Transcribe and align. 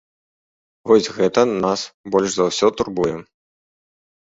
Вось 0.93 1.11
гэта 1.19 1.45
нас 1.65 1.85
больш 2.11 2.29
за 2.41 2.51
ўсё 2.51 2.67
турбуе. 2.83 3.15